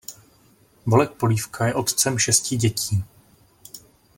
[0.85, 3.03] Bolek Polívka je otcem šesti dětí.